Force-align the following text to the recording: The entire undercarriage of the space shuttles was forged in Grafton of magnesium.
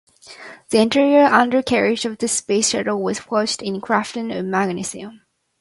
The 0.71 0.79
entire 0.79 1.25
undercarriage 1.25 2.05
of 2.05 2.17
the 2.17 2.27
space 2.27 2.69
shuttles 2.69 2.99
was 3.03 3.19
forged 3.19 3.61
in 3.61 3.77
Grafton 3.79 4.31
of 4.31 4.45
magnesium. 4.47 5.21